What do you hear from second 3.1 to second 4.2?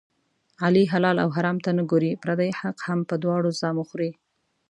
دواړو زامو خوري.